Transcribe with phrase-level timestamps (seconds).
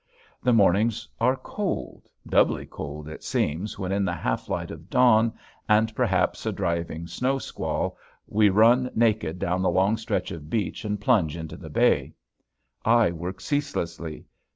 [0.41, 5.31] The mornings are cold, doubly cold it seems when in the half light of dawn
[5.69, 10.85] and perhaps a driving snow squall we run naked down the long stretch of beach
[10.85, 12.13] and plunge into the bay.
[12.83, 14.25] I work ceaselessly.